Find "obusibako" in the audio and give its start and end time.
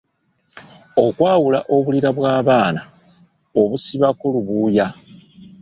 3.61-4.25